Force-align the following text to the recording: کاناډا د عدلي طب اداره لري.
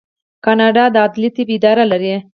کاناډا 0.45 0.83
د 0.93 0.95
عدلي 1.05 1.29
طب 1.35 1.47
اداره 1.57 1.85
لري. 1.91 2.15